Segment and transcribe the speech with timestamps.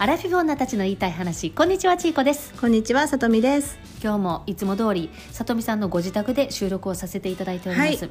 [0.00, 1.50] アラフィフ女たちの言いたい話。
[1.50, 2.54] こんにちはちいこです。
[2.60, 3.80] こんにちは、さとみです。
[4.00, 8.10] 今日もいつも通りさとみさんのご自宅で収録をさせていただいております、はい。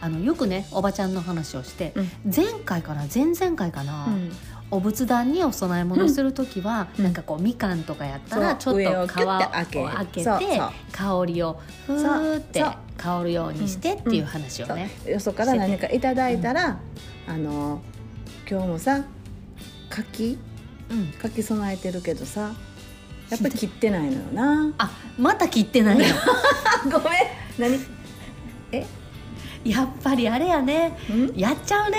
[0.00, 2.08] あのよくねおばちゃんの話をして、うん。
[2.34, 4.32] 前回かな前々回かな、うん。
[4.70, 7.04] お仏壇にお供え物する時は、うん。
[7.04, 10.70] なんかこうみかんとかやったらちょっと皮上ををキュッて開け開けてそうそう。
[10.90, 14.76] 香りをふーってそう香るようにしてっていう話をそう。
[14.78, 16.78] ね、よそから何かいただいたら、
[17.28, 17.82] あの
[18.50, 19.04] 今日もさ
[19.90, 20.38] 柿
[20.90, 21.12] うん。
[21.18, 22.52] 柿備えてるけどさ
[23.30, 24.72] やっぱり切ってないのよな。
[24.78, 26.04] あまた切ってないの。
[26.90, 27.72] ごめん。
[27.72, 27.80] 何？
[28.72, 28.86] え？
[29.64, 30.98] やっぱりあれやね。
[31.12, 31.38] ん？
[31.38, 31.98] やっちゃうね。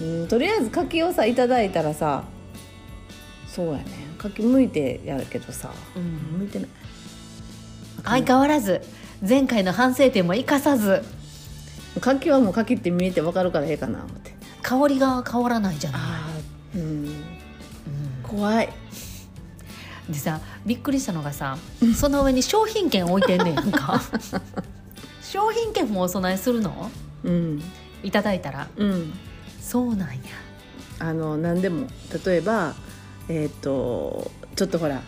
[0.00, 2.24] うんとりあえず柿をさいただいたらさ
[3.46, 3.84] そうやね。
[4.18, 6.40] 柿剥いてやるけどさ、うん。
[6.42, 6.68] 剥いてない。
[8.04, 8.82] 相変わらず
[9.26, 11.02] 前回の反省点も生かさず。
[12.00, 14.34] 柿はもう柿って見えてわかるからええかな思って。
[14.62, 15.98] 香りが変わらないじゃな
[16.74, 17.06] い、うん。
[17.06, 17.10] う
[18.34, 18.68] 怖い。
[20.08, 21.56] ん、でさびっくりしたのがさ
[21.96, 24.00] その上に商品券置いてんねんか。
[25.22, 26.90] 商品券もお供えするの？
[27.22, 27.62] うん。
[28.02, 28.68] いただいたら？
[28.76, 29.12] うん。
[29.60, 30.16] そうなんや。
[30.98, 31.86] あの何でも。
[32.24, 32.74] 例えば
[33.28, 35.00] えっ、とちょっとほら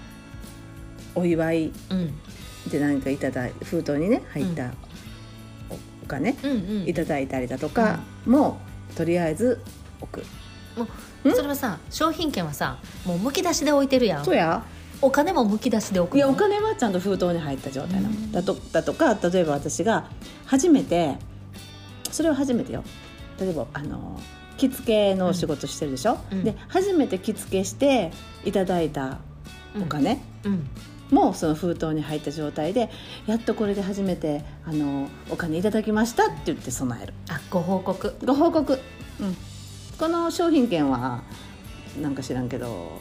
[1.17, 2.15] お祝いうん。
[2.71, 4.73] で何かいただい封筒にね入った
[5.69, 6.55] おお金うんう
[6.85, 6.89] ん。
[6.89, 8.59] いただいたりだとかも、
[8.95, 9.61] とりあえず
[10.01, 10.25] 置く
[10.83, 14.25] んそれはさ商品券はさもうむき出しで置いてるやん。
[14.25, 14.63] そうや。
[15.03, 18.33] お金もむき出しで置くのいやお金はちゃんと封筒に入った状態なの、うん。
[18.33, 20.09] だとだとか例えば私が
[20.47, 21.17] 初めて
[22.11, 22.83] それは初めてよ。
[23.39, 24.19] 例えばあの
[24.57, 26.45] 着付けの仕事してるでしょ、うん。
[26.45, 28.11] で初めて着付けして
[28.45, 29.19] いただいた
[29.79, 30.71] お金、うん。
[31.11, 32.91] もその封筒に入った状態で
[33.27, 37.15] やっとこれで初めてあのお金いただきましたって言って備える。
[37.29, 38.17] あご報告。
[38.25, 38.81] ご報告、
[39.21, 39.37] うん、
[39.99, 41.23] この商品券は
[42.01, 43.01] なんか知らんけど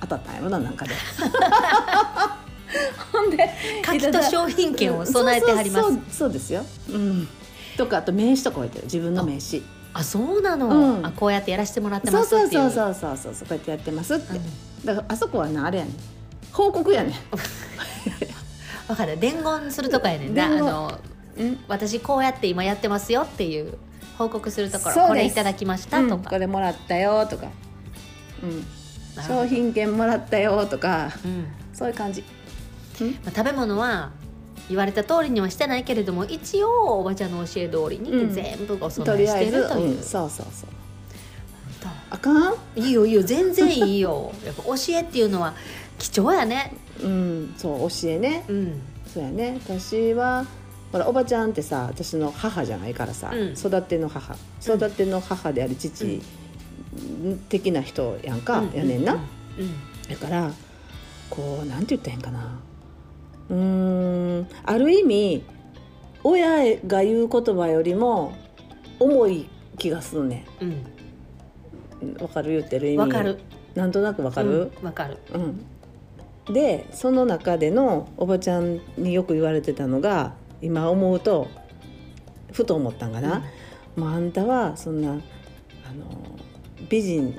[0.00, 0.94] 当たったんやろななんかで。
[3.12, 3.48] ほんで
[3.82, 5.82] 柿と商品券を備えてはります。
[5.82, 7.28] そうそうそうそうですよ、うん、
[7.78, 8.84] とかあと名刺とか置いてる。
[8.84, 9.62] 自分の名刺。
[9.94, 11.06] あそうなの、うん。
[11.06, 12.62] あこうやってやらせてもらってますっていう。
[12.62, 15.94] そうそうそうそうそうこうやってやってますって、うんだからあそこはなあれやねん
[16.52, 17.14] 報告やねん
[18.88, 21.00] わかる伝言するとかやねんなあ伝言の
[21.38, 23.76] うん私こうやって今やってますよっていう
[24.18, 27.46] 報告するところこれいただきましたとか、うんこれもらったよとか、
[28.42, 28.64] うん、
[29.22, 31.10] 商品券もらったよとか。
[31.24, 31.46] うん。
[31.72, 32.22] そういう感じ、
[33.24, 34.10] まあ、食べ物は
[34.68, 38.34] 言われた通りにはしてないけれども一応おばちゃんの教え通りにうん。
[38.34, 40.70] 全部お供とえしてるという、うん、そうそうそう。
[41.80, 42.54] 本あかん？
[42.74, 44.32] 当いいよいいよ全然いいよ。
[44.44, 45.54] やっぱ教えっていうのは
[45.98, 46.72] 貴重やね。
[47.00, 47.54] うん。
[47.56, 48.44] そう教えね。
[48.48, 48.80] うん。
[49.12, 49.60] そうやね。
[49.64, 50.44] 私は
[50.92, 53.52] ほらおばちゃんってさ私の母じゃないからさ、うん。
[53.52, 56.20] 育ての母育ての母であり父
[57.48, 59.20] 的な人やんか、やねんな、うん。
[60.08, 60.52] だから
[61.30, 62.60] こうなんて言ったらいいんかな。
[63.50, 63.56] うー
[64.42, 65.44] んある意味
[66.24, 68.34] 親が言う言葉よりも
[68.98, 69.48] 重い
[69.78, 70.64] 気がすんねう
[72.06, 72.28] ん。
[72.28, 72.98] かる言ってる意味。
[72.98, 73.38] わかる。
[73.74, 75.18] なんとなくわかる、うんわかる。
[75.32, 81.48] うん、でその中でのおばちゃんによく言われてたのが今思うと
[82.52, 83.44] ふと思ったんかな、
[83.96, 85.20] もうあんたはそんなあの
[86.88, 87.38] 美人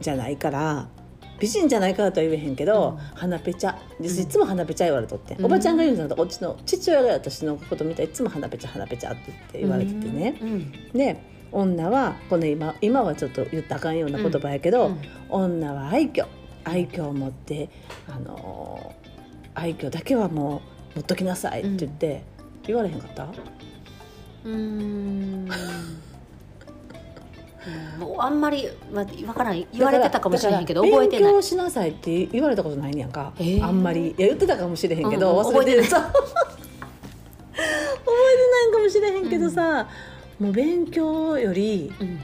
[0.00, 0.88] じゃないから
[1.38, 2.96] 美人じゃないからとは言えへんけど、うん。
[3.14, 3.74] 鼻ペチャ。
[4.00, 4.20] でうん。
[4.20, 5.44] いつも鼻ペチャ言われとって、うん。
[5.44, 9.16] おばちゃんが言うんだとこっちの父親が私のこと見たらいつも鼻ペチャ鼻ペチャっ
[9.52, 10.72] て言われててね、うん。
[10.92, 11.22] で
[11.52, 14.98] 女はこの今今はちょっと言ったらあかんような言葉やけど、うん。
[15.28, 16.26] 女は愛嬌。
[16.64, 17.70] 愛嬌を持って
[18.08, 19.08] あのー
[19.54, 20.62] 愛嬌だけはも
[20.94, 22.22] う持っときなさいって言って、
[22.68, 23.24] 言われへんかった？
[23.24, 25.48] うーん。
[28.20, 29.64] あんまりわわからん。
[29.72, 31.32] 言われてたかもしれへんけど覚えてない。
[31.32, 33.64] 勉強しなさいって言われたことないねやんか、へー。
[33.64, 34.08] あんまり。
[34.08, 35.46] いや言ってたかもしれへんけど、うんうん。
[35.56, 35.82] 忘れてる。
[35.84, 36.12] 覚覚
[37.56, 39.88] えてないかもしれへんけどさ、
[40.38, 42.18] もう勉強よりうん。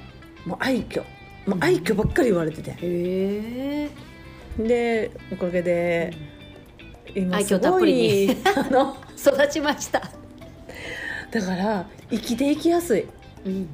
[0.46, 1.02] もう愛嬌。
[1.46, 3.90] もう愛嬌ばっかり言われてて、へえ
[4.56, 6.14] でおかげで、
[7.14, 10.00] 今愛嬌すごたっぷりいあの 育ちました、
[11.34, 13.06] だから生きていきやすい。
[13.44, 13.68] うん、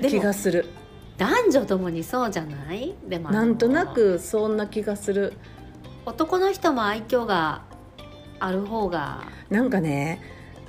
[0.08, 0.66] 気がする。
[1.18, 2.94] 男女ともにそうじゃない？
[3.08, 5.32] でもなんとなくそんな気がする。
[6.04, 7.62] 男の人も愛嬌が
[8.38, 9.24] ある方が。
[9.50, 10.20] なんかね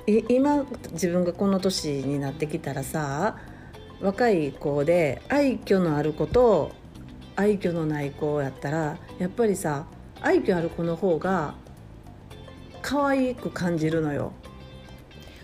[0.06, 3.36] い今自分がこの年になってきたらさ
[4.00, 6.72] 若い子で愛嬌のある子と
[7.36, 9.86] 愛嬌のない子やったらやっぱりさ
[10.20, 11.54] 愛嬌ある子の方が
[12.82, 14.32] 可愛く感じるのよ。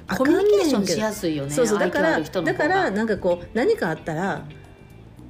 [0.07, 4.45] コミュニケーションしすやすいよねそうそうだからだからなんかこう何かあったら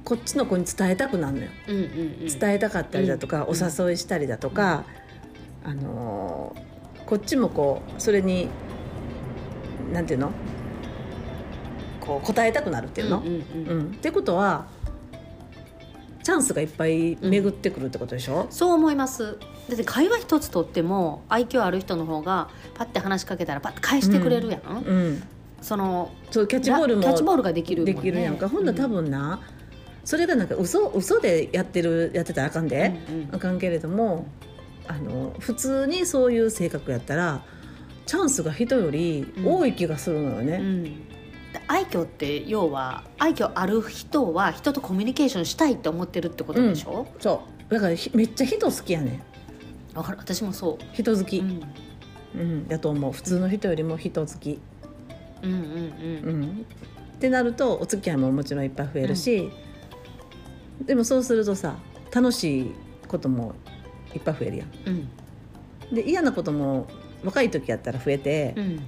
[0.03, 2.39] こっちの子に伝えたくなるのよ、うんうんうん。
[2.39, 4.83] 伝えたかったりだとか、うんお誘いしたりだとか、
[5.63, 8.49] あのーこっちもこうそれに
[9.93, 10.31] なんていうの？
[12.01, 13.39] こう答えたくなるっていうの、うんうんう
[13.71, 13.93] うんん。
[13.93, 14.65] ってことは
[16.23, 25.23] チャンスがいっぱい巡ってくるってことでしょ、そう思いますだって会話一つとっても愛嬌ある人の方がパッて話しかけたらパッて返してくれるやん、うん。
[25.61, 27.93] そのそうキャッチボールもキャッチボールができるね。
[27.93, 29.41] できるやんか、ほんなら多分な、
[30.03, 33.29] それがなんか嘘嘘でやってるやってたらあかんで、うんうん。
[33.31, 34.27] あかんけれども
[34.87, 37.43] あの普通にそういう性格やったら
[38.05, 40.59] チャンスが人より多い気がするのよね。
[40.61, 40.83] うん。
[40.83, 40.91] で
[41.67, 47.73] 愛嬌って要は愛嬌ある人は人とコミュニケーションしたいって思ってるってことでしょ、そう。
[47.73, 49.21] だからひめっちゃ人好きやねん
[49.95, 50.17] わかる。
[50.19, 51.61] 私もそ人好き、う、うん、
[52.35, 53.11] うんだと思う。
[53.11, 54.59] 普通の人よりも人好き、
[55.41, 55.59] うんうん。
[55.59, 56.65] うん。
[57.15, 59.49] ってなるとお付き合いももちろんいっぱい増えるし、
[60.85, 61.77] でもそうするとさ
[62.13, 62.71] 楽しい
[63.07, 63.55] ことも
[64.13, 64.69] いっぱい増えるやん。
[64.85, 65.95] うん。
[65.95, 66.87] で嫌なことも
[67.23, 68.79] 若い時やったら増えてうん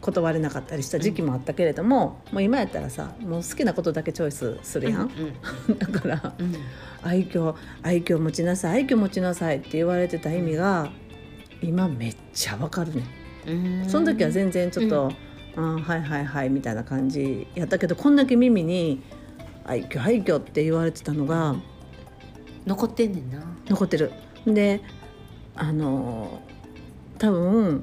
[0.00, 5.10] 断れなかったりした時期もあったけれども、もう今やったらさもう好きなことだけチョイスするやん、
[5.78, 6.54] だからうん。
[7.02, 10.90] 愛嬌愛嬌持ちなさい愛嬌持ちなさいって言われてた意味が
[11.62, 13.02] 今めっちゃわかるね、
[13.46, 13.88] うん。
[13.88, 15.12] その時は全然ちょっと、
[15.56, 19.02] あーはいはいはいみたいな感じやったけどこんだけ耳に
[19.64, 21.56] 愛嬌愛嬌って言われてたのが
[22.66, 23.42] 残ってんねんな。
[23.68, 24.12] 残ってる。
[24.46, 24.80] で
[25.54, 26.40] あの
[27.18, 27.82] 多分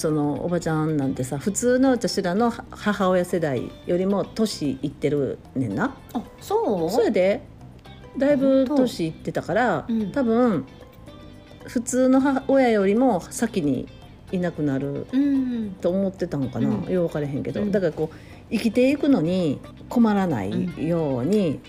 [0.00, 5.94] そのおばちゃんなんてさ普通の私らの母親世代よりも年いってるねんな。
[6.14, 6.90] あそう？
[6.90, 7.42] それで。
[8.16, 10.10] だいぶ年いってたから、うん。
[10.10, 10.64] 多分
[11.66, 13.88] 普通の母親よりも先に
[14.32, 15.76] いなくなるうん。
[15.82, 16.90] と思ってたのかな、うん。
[16.90, 17.70] よう分からへんけど、うん。
[17.70, 18.16] だからこう
[18.50, 19.60] 生きていくのに
[19.90, 21.60] 困らないように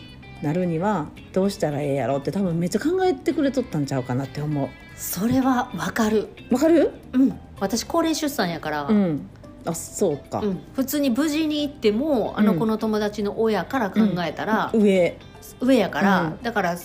[0.42, 4.70] なるにはどうしたらええやろうって多分めっちゃ考えてくれとったんちゃうかなって思う。
[5.02, 6.30] それはわかる。
[6.52, 6.92] わかる？
[7.14, 7.40] うん。
[7.60, 9.28] 私高齢出産やから、うん。
[9.66, 10.42] あ、そうか。
[10.42, 10.60] うん。
[10.76, 15.18] 普通に無事に行ってもあの子の友達の親から考えたら、上。
[15.60, 16.44] 上やから、うん。
[16.44, 16.78] だから、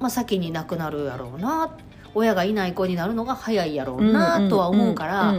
[0.00, 1.76] まあ、先に亡くなるやろうな。
[2.14, 5.32] 親がいない子になるのが早いやろうな、とは思うから、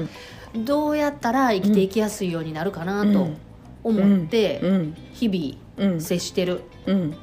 [0.54, 0.66] うん。
[0.66, 3.30] どうやったら生きていきやすいようになるかなと
[3.84, 4.96] 思ってうん。
[5.12, 5.90] 日うん。
[5.90, 6.62] 々接してる。
[6.86, 7.16] うん。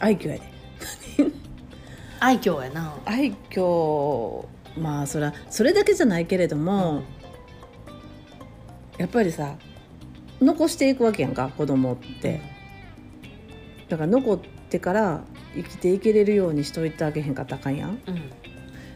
[0.00, 0.42] 愛嬌やで。
[2.24, 2.94] 愛嬌やな。
[3.04, 4.46] 愛嬌。
[4.78, 7.02] まあそらそれだけじゃないけれども、
[8.96, 9.56] やっぱりさ
[10.40, 12.40] 残していくわけやんか子供って。
[13.88, 15.20] だから残ってから
[15.54, 18.00] 生きていけれるようにしといてあげへんかったらあかんやん。
[18.06, 18.30] うん。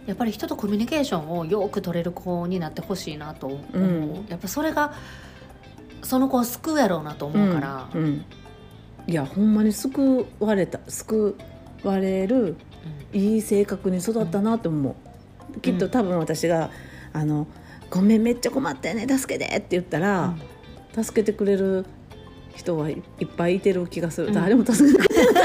[0.06, 4.26] やっぱり人とコミュニケーションをよく取れる子になってほしいなと思う、うん。
[4.28, 4.94] やっぱそれが
[6.02, 8.02] その子を救うやろうなと思うから、うん。
[8.02, 8.24] うん。
[9.06, 11.36] いやほんまに救われた救
[11.84, 12.56] われる
[13.12, 14.96] いい性格に育ったなと思
[15.56, 16.70] う、きっと多分私が
[17.12, 17.46] 「あの
[17.90, 20.34] ごめんめっちゃ困ったよね助けて」って言ったら、
[21.02, 21.86] 助けてくれる
[22.54, 24.34] 人はいいっぱいいてる気がする、うん。
[24.34, 25.44] 誰も助けてくれない。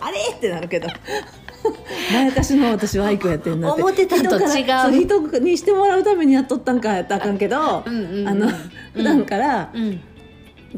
[0.00, 0.36] あれ？
[0.36, 0.88] ってなるけど。
[2.12, 3.82] まやかしの私は愛嬌やってんなって。
[3.82, 4.62] 思ってたと違
[5.00, 5.04] う。
[5.04, 8.54] 人にしてもらうためにやっとったんかやったらあかんけど、うんうん
[8.94, 10.00] 普段からうん。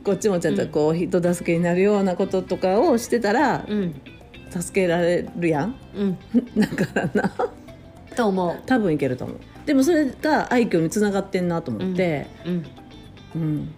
[0.04, 4.00] こっちもちゃんとこう人助けになるようなこととかをしてたらうん
[4.50, 5.75] 助けられるやん。
[5.95, 6.19] うん。
[6.59, 7.33] だからな。
[8.16, 8.57] と思う。
[8.66, 9.37] 多分いけると思う。
[9.66, 12.66] でもそれが愛嬌につながってんなと思って、うん。
[13.37, 13.75] うん。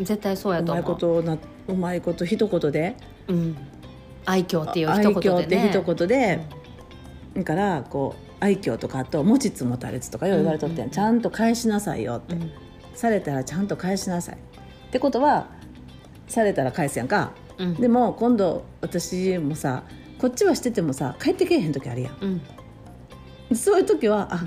[0.00, 1.22] 絶対そうやうまいと思う。
[1.22, 2.96] ことなうまいこと一言で。
[3.28, 3.56] うん、
[4.26, 5.30] 愛嬌っていう一愛言でね。
[5.30, 6.40] 嬌って一言で、
[7.34, 10.90] だからこう愛嬌とかあと持ちつ持たれつとかよう言われとってん、うんうん。
[10.90, 12.50] ちゃんと返しなさいよって、うん。
[12.94, 14.34] されたらちゃんと返しなさい。
[14.34, 14.38] っ
[14.90, 15.46] てことは
[16.26, 17.74] されたら返すやんかうん。
[17.74, 19.84] でも今度私もさ
[20.18, 22.40] こっちはしててもさ帰ってけえへん時あるやん。
[23.50, 23.56] うん。
[23.56, 24.46] そういう時はあ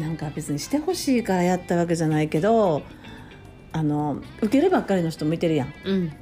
[0.00, 2.82] なんか別にしてほしいからやったわけじゃないけど
[3.72, 5.68] あの受けるばっかりの人もいてるやん。
[5.68, 6.12] っうん。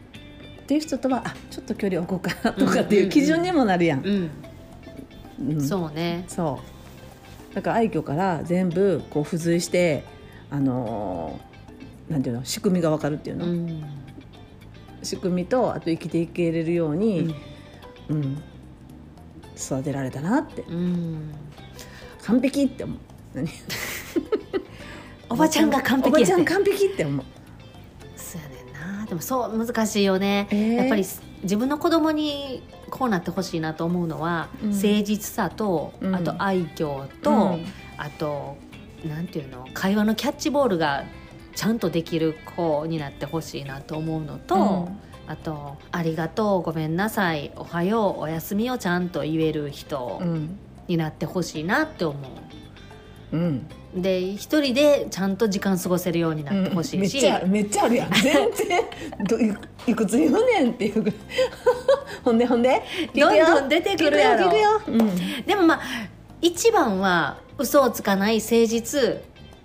[0.66, 4.30] ていう人とはあちょっと距離置こうかなとかっていう基準にもなるやん。
[5.60, 6.24] そうね。
[6.28, 6.60] そ
[7.50, 7.54] う。
[7.54, 10.04] だから愛嬌から全部こう付随して
[10.50, 13.82] あのーなんていうの仕組みがわかるっていうの、うん
[15.02, 17.34] 仕組みとあと生きていけれるよううに、ん。
[18.08, 18.42] うん。
[19.56, 20.62] 育てられたなって。
[20.62, 21.32] うん。
[22.22, 22.98] 完璧って思う。
[23.34, 23.48] 何？
[25.28, 27.24] おばちゃんが完おば璧やねちゃん完璧って思う。
[28.16, 29.06] そうやねんな。
[29.06, 30.72] でもそう難しいよね、えー。
[30.74, 31.04] やっぱり
[31.42, 34.70] 自分の子供にこうなってほしいなと思うのは、うん。
[34.70, 36.14] 誠実さと、うん。
[36.14, 37.64] あと愛嬌と、うん。
[37.96, 38.56] あと
[39.04, 39.66] なんていうの？
[39.74, 41.04] 会話のキャッチボールが
[41.54, 44.98] ちゃんとできる子になってほしいなと思うのと、うん。
[45.28, 52.18] あと「ありがとうごめんなさいおはようおやすみ」をちゃんと言える人うんになってほしいなって思
[53.32, 53.36] う。
[53.36, 53.66] ん。
[53.96, 58.10] うで一人でちゃんと時間過ごせるようになってほしいし、めっちゃめっちゃあるやん。
[58.20, 58.82] 全然
[59.28, 59.54] どい
[59.86, 61.02] いくつ言うねんっていう。
[61.02, 61.18] ぐらい
[62.24, 62.46] ほんで？
[62.46, 62.82] ほんで
[63.14, 64.50] どんどん出てくるやろ。
[64.86, 65.44] うん。
[65.46, 65.80] でもまあ
[66.40, 69.20] 一番は嘘をつかない誠実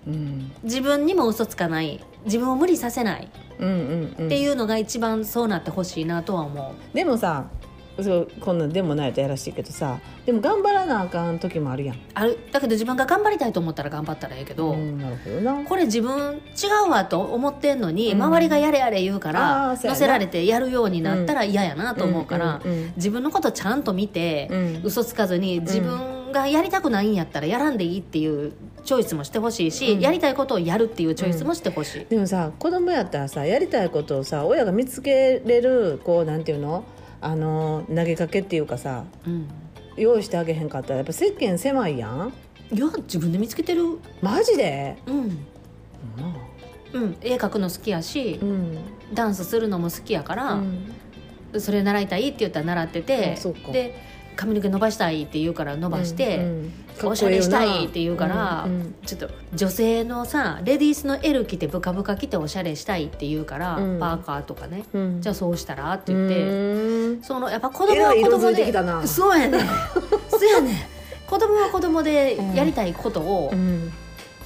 [0.08, 2.00] うん自分にも嘘つかない。
[2.24, 3.28] 自分を無理させない。
[3.58, 4.26] うんうんうん。
[4.26, 6.96] っていうのが一番そうなってほしいなとは思う。
[6.96, 7.46] でもさ
[8.00, 11.96] そうこんなんでもないとやらしいけどさでも頑張らなあかん時もあるやん。
[12.14, 12.38] ある。
[12.52, 15.64] だけど自分が頑張りたいと思ったら頑張ったらええけど、うんなるほどな。
[15.64, 16.40] これ自分違
[16.86, 18.22] うわと思ってんのに、うん。
[18.22, 22.92] 周りがやれやれ言うかあら乗せられてやるようになったら嫌やなと思うから、うんうん。
[22.96, 24.80] 自分のことちゃんと見て、うん。
[24.84, 28.52] 嘘つかずに自分がやりたくないんやったらやらんでいいっていう
[28.84, 30.00] チョイスもしてほしいし、うん。
[30.00, 32.06] やりたいことをやるっていうチョイスもしてほしい。
[32.06, 36.84] でもさ子供やったらさやりたいことをさ親が見つけれるこうなんていうの？
[37.20, 39.48] あの投げかけっていうかさうん。
[39.96, 42.32] 用意してあげへんかったらやっぱ世間狭いやん。
[42.70, 43.98] いや自分で見つけてる。
[44.22, 45.46] マジで、うん、
[46.92, 48.78] うん、絵描くの好きやし、うん。
[49.12, 51.60] ダンスするのも好きやから、うん。
[51.60, 53.72] それ習いたいって言ったら習っててあそうか。
[53.72, 53.96] で
[54.38, 56.72] 髪の毛伸ばしたいって言うから伸ばして、うん
[57.04, 58.94] おしゃれしたいって言うから、うんうん。
[59.06, 64.00] ちょっと女性のさレディースの L 着てブカブカ着ておしゃれしたいって言うから、うん。
[64.00, 64.82] パーカーとかね。
[64.92, 65.20] うん。
[65.20, 67.22] じゃあそうしたらって言って、うん。
[67.22, 69.06] そのやっぱ子供は子供できたな。
[69.06, 69.60] そうやね
[70.28, 70.88] そうやね
[71.28, 72.54] 子供は子供でうん。
[72.54, 73.92] やりたいことを、うん。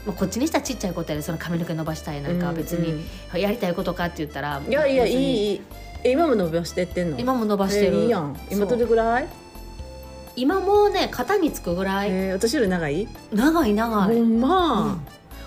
[0.06, 2.82] まあ、こっちにしたらちっちゃいことやでその髪の毛伸ばしたいなんか別うん。
[2.82, 5.60] にやりたいことかって言ったら、いやいやいいいい。
[6.04, 7.18] え今も伸ばしてってんの？
[7.18, 8.36] 今も伸ばしてる、えーいいやん。
[8.50, 9.26] 今どれぐらい？
[10.36, 13.06] 今もうね肩につくぐらい、えー私より長い？
[13.32, 15.00] 長い長い、ほんま。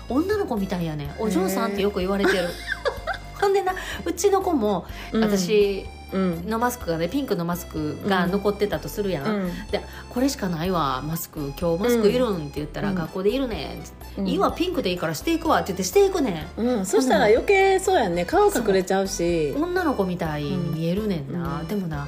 [0.08, 0.16] うん。
[0.16, 1.14] 女の子みたいやね。
[1.18, 2.48] お嬢さんってよく言われてる。
[3.40, 3.74] ほんでな
[4.04, 5.22] うちの子も、うん。
[5.22, 6.48] 私うん。
[6.48, 9.66] のマスクがねピンクのマスクが残ってたとするやん、うん。
[9.72, 12.94] でこれしかないわマスク今日マスクいるんって言ったら、うん。
[12.94, 13.80] 学校でいるね
[14.16, 14.28] ん、うん。
[14.28, 18.24] いいわピンクでいいからしていくわって言ってしていくねうん、そしたら余計そうやんね。
[18.24, 19.50] 顔隠れちゃうし。
[19.50, 21.66] ん女の子みたいに見えるねんな、うん。
[21.66, 22.06] でもな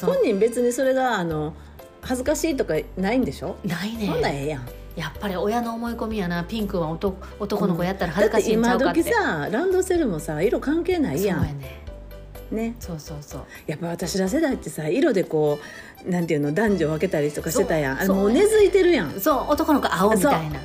[0.00, 1.52] 本人別にそれがあの
[2.08, 3.56] 恥ずかしいとかないんでしょ？
[3.64, 4.68] ないそんなんねええやん。
[4.96, 6.42] やっぱり親の思い込みやな。
[6.42, 11.80] ピンクは男男の子やったら恥ずかしいんちだってゃうかって,、今時さランドセルもさ色関係ないやそうやね。
[12.50, 12.74] ね。
[12.80, 13.42] そうそうそう。
[13.66, 15.58] やっぱ私ら世代ってさ色でこ
[16.06, 18.08] うなんていうの男女分けたりとかしてたやん。
[18.08, 19.20] もう根付いてるやん。
[19.20, 20.58] そう男の子青みたいな。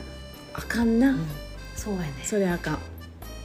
[0.54, 1.28] あかんな、うん。
[1.76, 2.08] そうやね。
[2.24, 2.80] それあかん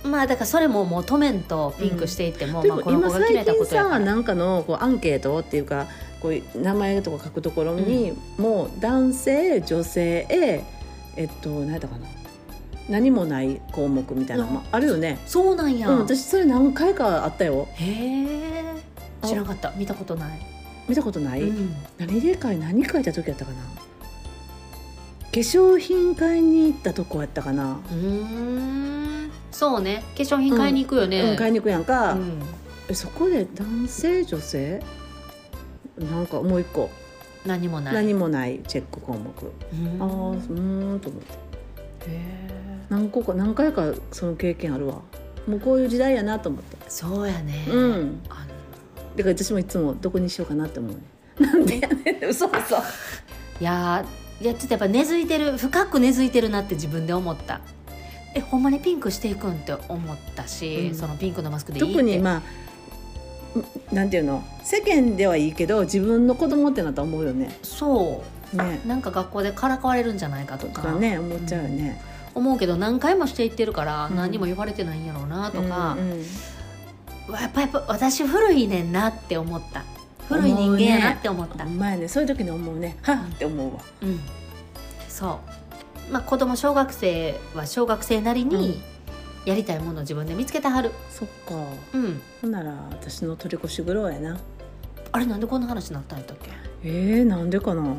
[0.05, 3.99] まあだからそれももう止めんとピンクしていっても、でもまあこの今最子が決めたこ近とやから。
[3.99, 5.87] さなんかのこうアンケートっていうか
[6.21, 10.65] こういう名前とか書くところに、もう男性女性
[11.17, 12.07] えっと何やったかな。
[12.89, 17.69] 何もない項目みたいなのもあるよね、そうなんや、うん、私それ何回かあったよ。
[17.75, 19.27] へえ。
[19.27, 19.73] 知らなかった。
[19.77, 20.41] 見たことない、
[20.89, 21.75] 見たことない、うん。
[21.99, 23.59] 何で書い何書いた時やったかな？
[23.59, 29.08] 化粧品買いに行ったとこやったかな、うーん
[29.51, 30.03] そうね。
[30.17, 32.43] 化粧品買いに行くよね、うん、買いに行くやんか、うん。
[32.89, 34.83] えそこで男性女性？
[35.99, 36.91] なんかもう一個。
[37.47, 37.95] 何もない。
[37.95, 38.61] 何もない。
[38.67, 40.03] チェック項目、うん。
[40.03, 42.11] ああうーんと思って。
[42.11, 42.49] へ
[42.89, 45.01] 何個か何回かその経験あるわ。
[45.47, 46.77] もうこういう時代やなと思って。
[46.77, 48.21] ーそうやね、うん。
[48.29, 48.59] あの。
[49.17, 50.99] だから私もいつもどこにしようかなって思うね。
[51.41, 52.77] なんでやねん嘘嘘。
[53.61, 55.57] いやーいやちょっとやっぱ根付いてる。
[55.57, 57.61] 深く根付いてるなって自分で思った
[58.35, 60.95] えほんまにピンクしていくんって思ったし、うん。
[60.95, 61.93] そのピンクのマスクでいいって。
[61.95, 64.45] 特にまあなんていうの？
[64.63, 67.59] 世間ではいいけど自分の子供ってなったら思うよね。
[67.63, 68.81] そね。
[68.85, 70.83] うなんか学校でからかわれるんじゃないかとか。
[70.83, 72.01] とかね思っちゃうよね、
[72.35, 74.17] 思うけど何回もしていってるからうん。
[74.17, 76.23] 何も言われてないんやろうなとかう、んうん。
[77.35, 79.85] やっぱやっぱ私古いねんなって思った。
[80.29, 81.65] 古い人間やなって思った。
[81.65, 82.07] ほんまやね。
[82.07, 82.99] そういう時に思うね。
[83.03, 83.81] はっって思うわ。
[84.03, 84.21] うん。
[85.09, 85.39] そう
[86.11, 88.81] まあ子供小学生は小学生なりに
[89.45, 90.91] やりたいものを自分で見つけてはる。
[91.11, 91.55] そっか。
[91.95, 92.21] うん。
[92.43, 94.39] ほんなら私の取り越し苦労やな。
[95.11, 96.51] あれなんでこんな話になったんやったっけ？
[96.85, 97.95] えー、なんでかな？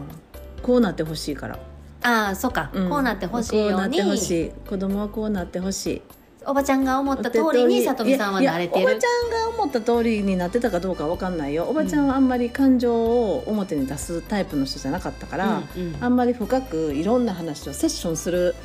[0.62, 1.58] こうなってほしいから、
[2.04, 2.90] ああそうか、ん。
[2.90, 4.52] こうなってほしいようこうなってほにしい。
[4.68, 6.02] 子供はこうなってほしい
[6.50, 8.86] おばちゃんが思った通りにさとみさんは慣れてる。
[8.86, 11.66] おばちゃんが思った通りになってたかどうかわかんないよ。
[11.66, 16.04] おばちゃんはあんまり感情を表に出すタイプの人じゃなかったから、うんうん。
[16.04, 18.56] あんまり深くいろんな話をセッションする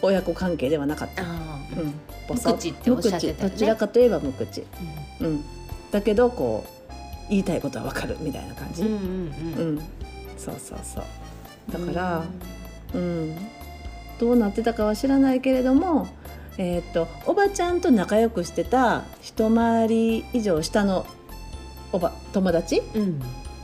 [0.00, 1.22] 親子関係ではなかった。
[1.22, 1.94] うん、
[2.30, 4.64] 無口っておっしゃってたよねどちらかといえば無口、
[5.20, 5.26] うん。
[5.26, 5.44] うん、
[5.90, 6.92] だけどこう
[7.28, 8.98] 言いたいことはわかるみたいな感じ、うんうん
[9.58, 9.74] ううん。
[9.76, 9.78] ん
[10.38, 11.04] そうそうそう。
[11.86, 12.24] だから、
[12.94, 13.36] うん。
[14.18, 16.08] どうなってたかは知らないけれども、
[16.58, 21.06] えーっとおばちゃんと仲良くしてた一回り以上下の
[21.92, 23.20] おば友達うん。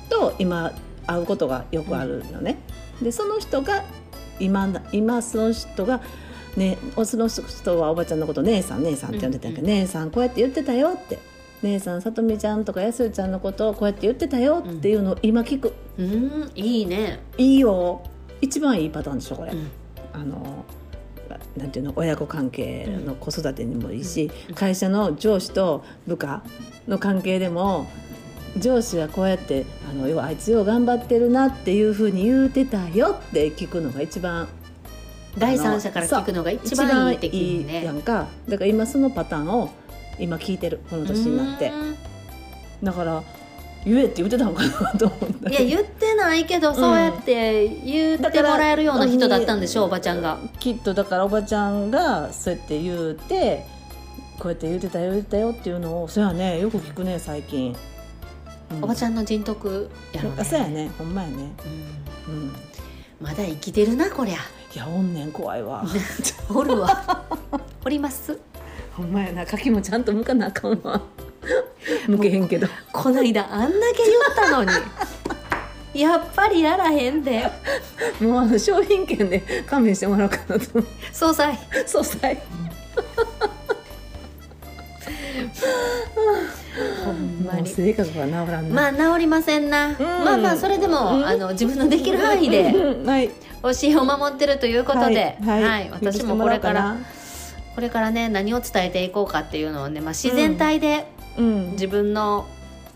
[0.09, 0.73] と今
[1.07, 2.59] 会うことがよくあるのね。
[3.03, 3.85] でその人が
[4.41, 6.01] 今今その人が
[6.57, 11.19] ねおその人はおばちゃんのこと姉さん姉さんって呼んでたけど、姉さんこうやって言ってたよって。
[11.63, 17.21] 姉さんさとみちゃんとかやすよちゃんのことをこうやって言ってたよっていうのを今聞く、うんいいね。
[17.37, 18.03] いいよ。
[18.41, 19.69] 一番いいパターンでしょこれ、うん。
[20.13, 20.65] あの
[21.59, 26.43] なんていうの親子関係の子育てにもいいし、うん会社の上司と部下
[26.87, 27.87] の関係でも
[28.57, 34.49] 上司はこうやってあの要はあいつよう頑張ってるなっていうふうに言うてたよって聞くのが一番
[35.37, 38.29] 第三者から聞くのが一番いいねいいやんか。
[38.49, 39.71] だから今そのパターンを
[40.19, 41.69] 今聞いてるこの年になって。
[41.69, 41.97] うん。
[42.83, 43.23] だから
[43.85, 45.51] 言えって言ってたのかなと思った。
[45.51, 50.39] いや言ってないけど、そうやって言ってもらえるような人だったんでしょおばちゃんが。
[50.59, 53.65] きっとだからおばちゃんがそうやって言うて
[54.39, 57.77] こうやって言ってたよ言ってたよっていうのをそやねよく聞くね最近、
[58.73, 58.85] うん。
[58.85, 60.39] おばちゃんの人徳やろうね。
[60.41, 61.53] あそうやねほんまやね。
[62.29, 62.35] うん。
[62.35, 62.53] うん。
[63.21, 64.37] まだ生きてるなこりゃ。
[64.75, 65.85] いやおんねん怖いわ。
[66.55, 67.25] おるわ。
[67.85, 68.39] おります。
[68.93, 71.01] ほんまやな柿もちゃんと向かなあかんわ
[72.07, 72.67] 向けへんけど。
[72.93, 74.71] こないだあんだけ言ったのに。
[75.95, 77.51] やっぱりやらへんで。
[78.21, 81.59] もうあの商品券で 勘弁してもらおうかなと総裁。
[81.87, 82.39] そうさい
[87.05, 87.69] ほんまに。
[87.69, 88.93] 性格が治らんな。
[88.93, 91.27] まあ治りませんな、まあまあそれでも、うん。
[91.27, 93.07] あの自分のできる範囲でうん。
[93.07, 93.31] はい。
[93.63, 95.89] 教えを守ってるということで、はい、はい。
[95.91, 96.97] 私もこれから
[97.75, 102.47] これからね何を伝えていこうかっていうのをね、まあ、自然体でうん自分の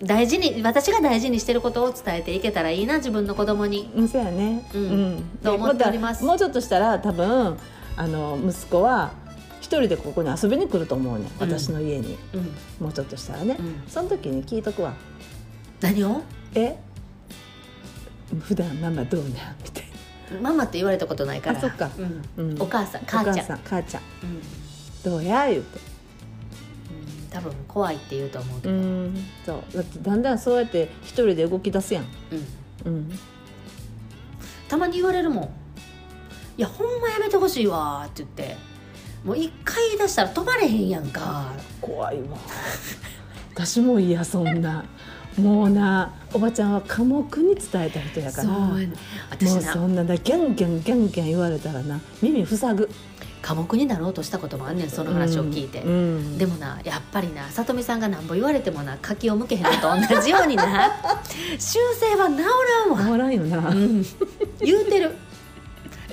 [0.02, 3.88] 大事に私が大事にしてることを伝えていけたらいいな自分の子供に。
[3.94, 4.68] うんそうやね。
[4.74, 5.22] うん。
[5.42, 6.24] と思っております。
[6.24, 7.56] もうちょっとしたら多分
[7.96, 9.12] あの息子は
[9.60, 11.48] 一人でここに遊びに来ると思うね、うん。
[11.48, 12.18] 私の家に。
[12.34, 12.40] うん。
[12.80, 13.82] もうちょっとしたらね、うん。
[13.86, 14.94] その時に聞いとくわ。
[15.80, 16.22] 何を？
[16.56, 16.76] え？
[18.40, 19.32] 普段ママどうなん？
[19.62, 19.84] みたい
[20.42, 21.58] ママって言われたことないから。
[21.58, 21.90] あそっか。
[21.96, 22.00] う
[22.42, 22.48] ん。
[22.48, 22.62] な、うん。
[22.62, 23.36] お母さんお母ちゃん。
[23.36, 24.02] 母さん母ちゃん。
[24.24, 24.42] うん。
[25.04, 25.46] どうや？
[25.46, 25.78] 言うて。
[25.78, 25.91] うん
[27.32, 29.04] 多分怖いって言うと思うけうど、うん。
[29.14, 29.76] んそう。
[29.76, 32.06] だってだんだんそうやって一人で動き出すやん。
[32.84, 33.18] うん。
[34.68, 35.44] たまに言われるもん
[36.56, 38.72] 「いやほんまやめてほしいわ」って言って。
[39.24, 41.52] もう一回出したら止まれへんやんか。
[41.80, 42.36] 怖いわ。
[43.54, 44.84] 私も嫌そんな。
[45.38, 48.48] もうなおばちゃんは寡黙に伝えた人やから。
[48.48, 48.92] そうやね。
[49.30, 52.90] 私もうなそんなだギャンギャンギャンギャン言われたらな耳塞ぐ
[53.42, 56.38] 寡黙になろうとしたこともあんねんその話を聞いて、うんうん。
[56.38, 60.92] でもなやっぱりなさとみさんがなんぼ言われてもな柿を向けへんのと同じようにな。
[61.58, 64.06] 修正は治らんわ、治らんよな、うん、
[64.60, 65.16] 言うてる。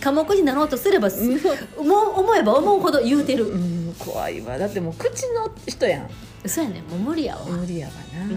[0.02, 3.50] 寡黙になろうとすればすもう思えば思うほど言うてる。
[3.50, 4.58] うん、怖いわ。
[4.58, 6.10] だってもう口の人やん。
[6.48, 8.30] そうやねもう無理やわ、無理やわな、ん。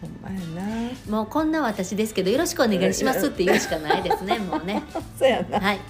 [0.00, 0.90] ほんまやな。
[1.10, 4.82] もうこんな私ですけどよろしくお願いしますって言うしかないですねもうね。
[5.18, 5.58] そうやな。
[5.58, 5.80] はい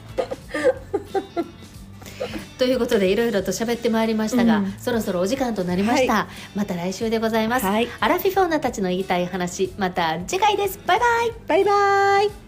[2.59, 4.73] ということでいろいろと喋ってまいりましたが、うん。
[4.79, 7.89] そろそろお時間となりました、また来週でございます、はい。
[8.01, 10.79] アラフィフォーナたちの言いたい話また次回です。
[10.87, 11.33] バイバイ。
[11.47, 12.48] バイバイ